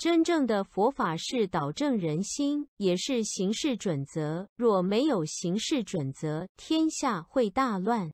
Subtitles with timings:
[0.00, 4.48] 真正的佛法是导正人心也是行事准则。
[4.56, 8.10] 若没有行事准则天下会大乱。